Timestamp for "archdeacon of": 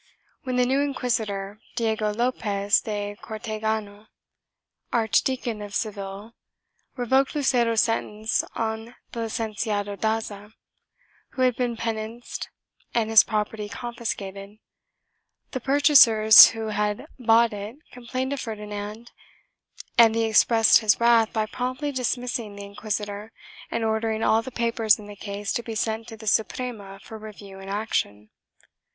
4.91-5.75